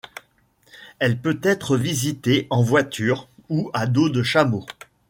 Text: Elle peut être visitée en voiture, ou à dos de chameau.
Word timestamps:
Elle 0.97 1.19
peut 1.21 1.39
être 1.43 1.77
visitée 1.77 2.47
en 2.49 2.63
voiture, 2.63 3.27
ou 3.49 3.69
à 3.75 3.85
dos 3.85 4.09
de 4.09 4.23
chameau. 4.23 4.65